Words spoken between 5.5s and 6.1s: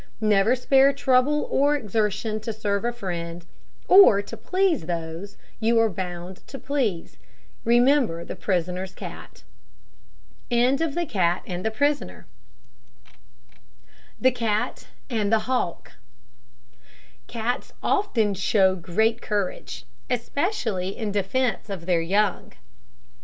you are